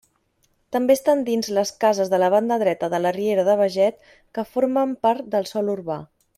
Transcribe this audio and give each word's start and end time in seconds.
També 0.75 0.95
estan 0.99 1.19
dins 1.27 1.49
les 1.57 1.71
cases 1.85 2.09
de 2.15 2.21
la 2.23 2.31
banda 2.35 2.57
dreta 2.65 2.91
de 2.95 3.01
la 3.05 3.13
riera 3.19 3.45
de 3.51 3.59
Beget 3.63 4.03
que 4.39 4.49
formen 4.55 4.99
part 5.07 5.33
del 5.37 5.51
sòl 5.55 5.75
urbà. 5.79 6.03